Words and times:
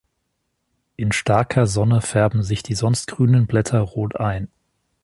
In 0.95 1.11
starker 1.11 1.67
Sonne 1.67 2.01
färben 2.01 2.41
sich 2.41 2.63
die 2.63 2.73
sonst 2.73 3.05
grünen 3.05 3.45
Blätter 3.45 3.81
rot 3.81 4.15
ein. 4.15 4.47